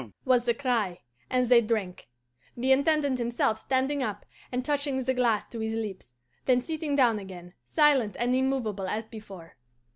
[0.01, 0.13] "'Jamond!
[0.19, 0.99] Jamond!' was the cry,
[1.29, 2.07] and they drank;
[2.57, 7.19] the Intendant himself standing up, and touching the glass to his lips, then sitting down
[7.19, 9.57] again, silent and immovable as before.